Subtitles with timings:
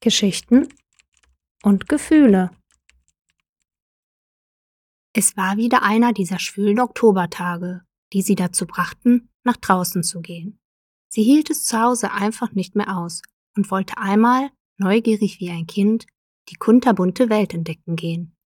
[0.00, 0.68] Geschichten
[1.62, 2.50] und Gefühle.
[5.12, 7.82] Es war wieder einer dieser schwülen Oktobertage,
[8.12, 10.60] die sie dazu brachten, nach draußen zu gehen.
[11.08, 13.22] Sie hielt es zu Hause einfach nicht mehr aus
[13.56, 16.06] und wollte einmal, neugierig wie ein Kind,
[16.48, 18.36] die kunterbunte Welt entdecken gehen.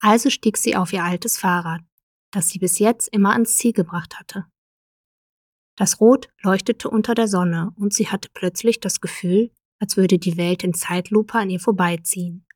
[0.00, 1.82] Also stieg sie auf ihr altes Fahrrad,
[2.30, 4.46] das sie bis jetzt immer ans Ziel gebracht hatte.
[5.76, 9.50] Das Rot leuchtete unter der Sonne und sie hatte plötzlich das Gefühl,
[9.82, 12.46] als würde die Welt in Zeitlupe an ihr vorbeiziehen.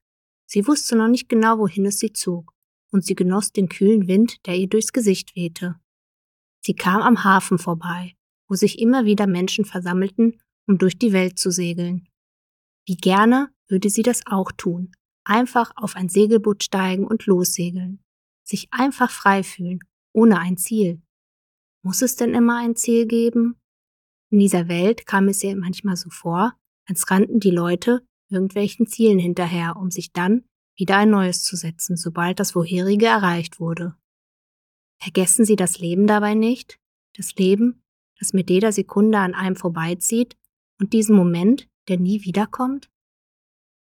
[0.49, 2.55] Sie wusste noch nicht genau, wohin es sie zog,
[2.93, 5.75] und sie genoss den kühlen Wind, der ihr durchs Gesicht wehte.
[6.65, 8.15] Sie kam am Hafen vorbei,
[8.49, 12.09] wo sich immer wieder Menschen versammelten, um durch die Welt zu segeln.
[12.87, 14.93] Wie gerne würde sie das auch tun,
[15.25, 18.05] einfach auf ein Segelboot steigen und lossegeln,
[18.45, 19.81] sich einfach frei fühlen,
[20.13, 21.03] ohne ein Ziel.
[21.83, 23.61] Muss es denn immer ein Ziel geben?
[24.31, 26.57] In dieser Welt kam es ihr manchmal so vor,
[26.87, 30.45] als rannten die Leute irgendwelchen Zielen hinterher, um sich dann
[30.77, 33.97] wieder ein neues zu setzen, sobald das vorherige erreicht wurde.
[34.99, 36.79] Vergessen Sie das Leben dabei nicht,
[37.17, 37.83] das Leben,
[38.19, 40.37] das mit jeder Sekunde an einem vorbeizieht
[40.81, 42.91] und diesen Moment, der nie wiederkommt?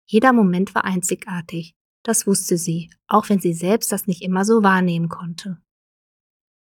[0.06, 4.64] Jeder Moment war einzigartig, das wusste sie, auch wenn sie selbst das nicht immer so
[4.64, 5.62] wahrnehmen konnte.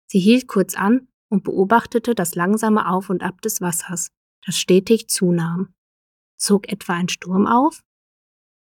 [0.07, 4.11] Sie hielt kurz an und beobachtete das langsame Auf und Ab des Wassers,
[4.45, 5.75] das stetig zunahm.
[6.43, 7.85] Zog etwa ein Sturm auf?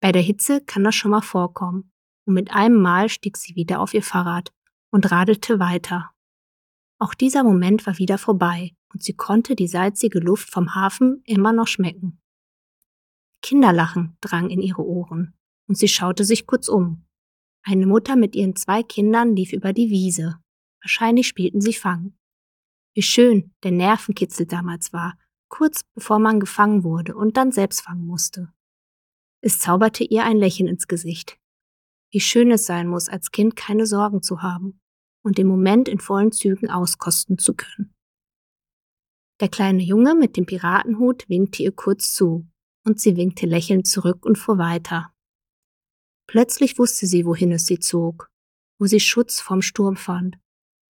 [0.01, 1.93] Bei der Hitze kann das schon mal vorkommen,
[2.27, 4.53] und mit einem Mal stieg sie wieder auf ihr Fahrrad
[4.91, 6.11] und radelte weiter.
[6.99, 11.53] Auch dieser Moment war wieder vorbei, und sie konnte die salzige Luft vom Hafen immer
[11.53, 12.21] noch schmecken.
[13.43, 17.07] Kinderlachen drang in ihre Ohren, und sie schaute sich kurz um.
[17.63, 20.41] Eine Mutter mit ihren zwei Kindern lief über die Wiese.
[20.83, 22.19] Wahrscheinlich spielten sie Fang.
[22.95, 25.17] Wie schön der Nervenkitzel damals war,
[25.49, 28.53] kurz bevor man gefangen wurde und dann selbst fangen musste.
[29.41, 31.39] Es zauberte ihr ein Lächeln ins Gesicht.
[32.11, 34.81] Wie schön es sein muss, als Kind keine Sorgen zu haben
[35.23, 37.95] und den Moment in vollen Zügen auskosten zu können.
[39.41, 42.49] Der kleine Junge mit dem Piratenhut winkte ihr kurz zu,
[42.85, 45.13] und sie winkte lächelnd zurück und fuhr weiter.
[46.27, 48.31] Plötzlich wusste sie, wohin es sie zog,
[48.79, 50.39] wo sie Schutz vom Sturm fand,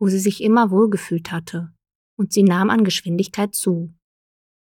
[0.00, 1.74] wo sie sich immer wohlgefühlt hatte,
[2.16, 3.94] und sie nahm an Geschwindigkeit zu.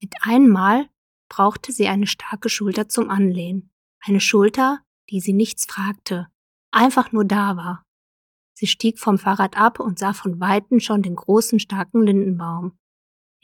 [0.04, 0.90] Mit einem Mal
[1.30, 3.72] brauchte sie eine starke Schulter zum Anlehnen,
[4.02, 6.28] eine Schulter, die sie nichts fragte,
[6.72, 7.86] einfach nur da war.
[8.54, 12.78] Sie stieg vom Fahrrad ab und sah von weitem schon den großen, starken Lindenbaum.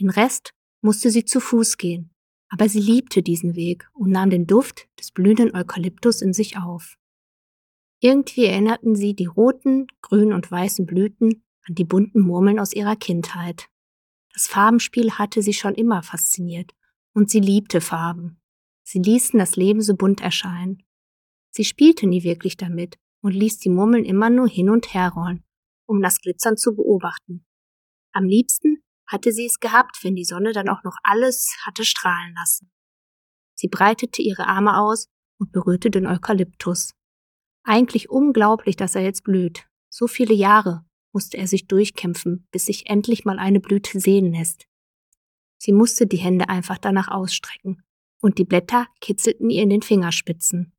[0.02, 2.14] Den Rest musste sie zu Fuß gehen,
[2.50, 6.98] aber sie liebte diesen Weg und nahm den Duft des blühenden Eukalyptus in sich auf.
[8.02, 12.98] Irgendwie erinnerten sie die roten, grünen und weißen Blüten an die bunten Murmeln aus ihrer
[12.98, 13.70] Kindheit.
[14.34, 16.72] Das Farbenspiel hatte sie schon immer fasziniert
[17.14, 18.40] und sie liebte Farben.
[18.84, 20.84] Sie ließen das Leben so bunt erscheinen.
[21.52, 25.44] Sie spielte nie wirklich damit und ließ die Murmeln immer nur hin und her rollen,
[25.88, 27.46] um das Glitzern zu beobachten.
[28.14, 32.34] Am liebsten hatte sie es gehabt, wenn die Sonne dann auch noch alles hatte strahlen
[32.36, 32.72] lassen.
[33.56, 35.08] Sie breitete ihre Arme aus
[35.40, 36.94] und berührte den Eukalyptus.
[37.64, 39.68] Eigentlich unglaublich, dass er jetzt blüht.
[39.90, 44.68] So viele Jahre musste er sich durchkämpfen, bis sich endlich mal eine Blüte sehen lässt.
[45.58, 47.84] Sie musste die Hände einfach danach ausstrecken,
[48.22, 50.74] und die Blätter kitzelten ihr in den Fingerspitzen.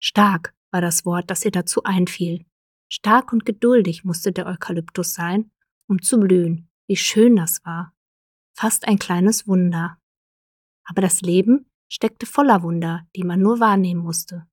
[0.00, 2.44] Stark war das Wort, das ihr dazu einfiel.
[2.88, 5.50] Stark und geduldig musste der Eukalyptus sein,
[5.86, 6.68] um zu blühen.
[6.86, 7.94] Wie schön das war.
[8.54, 9.98] Fast ein kleines Wunder.
[10.84, 14.46] Aber das Leben steckte voller Wunder, die man nur wahrnehmen musste.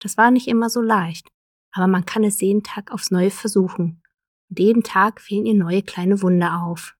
[0.00, 1.28] Das war nicht immer so leicht,
[1.72, 4.02] aber man kann es jeden Tag aufs Neue versuchen.
[4.50, 6.96] Und jeden Tag fielen ihr neue kleine Wunder auf.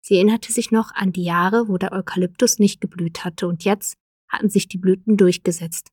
[0.00, 3.96] Sie erinnerte sich noch an die Jahre, wo der Eukalyptus nicht geblüht hatte, und jetzt
[4.28, 5.90] hatten sich die Blüten durchgesetzt.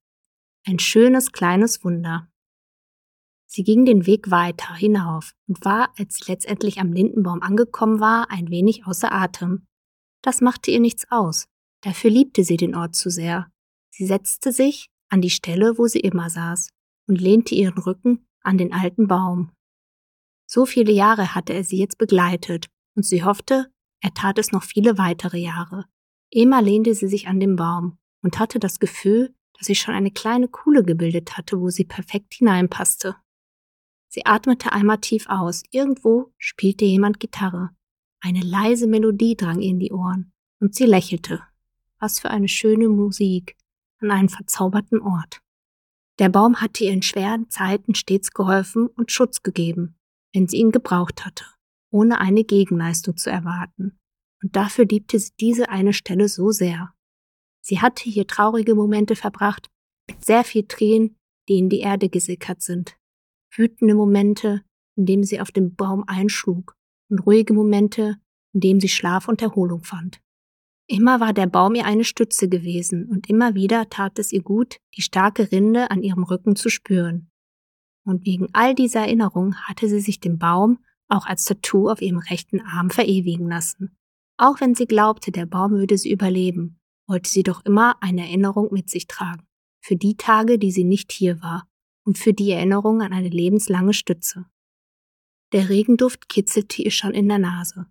[0.65, 2.29] Ein schönes kleines Wunder.
[3.47, 8.31] Sie ging den Weg weiter hinauf und war, als sie letztendlich am Lindenbaum angekommen war,
[8.31, 9.67] ein wenig außer Atem.
[10.23, 11.45] Das machte ihr nichts aus.
[11.81, 13.51] Dafür liebte sie den Ort zu sehr.
[13.91, 16.69] Sie setzte sich an die Stelle, wo sie immer saß,
[17.07, 19.51] und lehnte ihren Rücken an den alten Baum.
[20.53, 23.71] So viele Jahre hatte er sie jetzt begleitet, und sie hoffte,
[24.01, 25.85] er tat es noch viele weitere Jahre.
[26.29, 30.11] Immer lehnte sie sich an den Baum und hatte das Gefühl, dass sie schon eine
[30.11, 33.15] kleine Kuhle gebildet hatte, wo sie perfekt hineinpasste.
[34.09, 35.63] Sie atmete einmal tief aus.
[35.71, 37.71] Irgendwo spielte jemand Gitarre.
[38.21, 41.41] Eine leise Melodie drang ihr in die Ohren, und sie lächelte.
[41.97, 43.57] Was für eine schöne Musik
[44.01, 45.41] an einem verzauberten Ort.
[46.19, 49.97] Der Baum hatte ihr in schweren Zeiten stets geholfen und Schutz gegeben,
[50.33, 51.45] wenn sie ihn gebraucht hatte
[51.93, 53.97] ohne eine Gegenleistung zu erwarten.
[54.41, 56.93] Und dafür liebte sie diese eine Stelle so sehr.
[57.61, 59.69] Sie hatte hier traurige Momente verbracht,
[60.09, 62.97] mit sehr viel Tränen, die in die Erde gesickert sind.
[63.55, 64.63] Wütende Momente,
[64.97, 66.75] in denen sie auf den Baum einschlug
[67.09, 68.17] und ruhige Momente,
[68.53, 70.19] in denen sie Schlaf und Erholung fand.
[70.87, 74.77] Immer war der Baum ihr eine Stütze gewesen und immer wieder tat es ihr gut,
[74.97, 77.29] die starke Rinde an ihrem Rücken zu spüren.
[78.05, 82.17] Und wegen all dieser Erinnerungen hatte sie sich den Baum auch als Tattoo auf ihrem
[82.17, 83.95] rechten Arm verewigen lassen.
[84.37, 88.69] Auch wenn sie glaubte, der Baum würde sie überleben, wollte sie doch immer eine Erinnerung
[88.71, 89.45] mit sich tragen.
[89.81, 91.67] Für die Tage, die sie nicht hier war
[92.05, 94.45] und für die Erinnerung an eine lebenslange Stütze.
[95.51, 97.85] Der Regenduft kitzelte ihr schon in der Nase.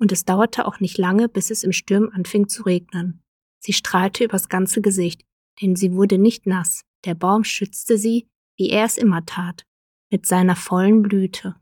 [0.00, 3.22] Und es dauerte auch nicht lange, bis es im Sturm anfing zu regnen.
[3.60, 5.24] Sie strahlte übers ganze Gesicht,
[5.60, 6.82] denn sie wurde nicht nass.
[7.04, 9.64] Der Baum schützte sie, wie er es immer tat,
[10.10, 11.56] mit seiner vollen Blüte.